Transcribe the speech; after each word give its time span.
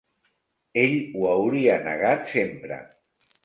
Ell 0.83 0.95
ho 1.19 1.29
hauria 1.33 1.77
negat 1.91 2.29
sempre. 2.35 2.85